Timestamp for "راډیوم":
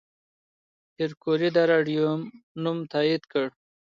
1.71-2.19